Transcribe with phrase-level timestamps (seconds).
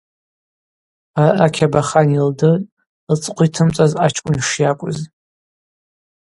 [1.23, 2.69] Араъа Кьабахан йылдыртӏ
[3.13, 4.99] лцӏыхъва йтымцӏуаз ачкӏвын шйакӏвыз.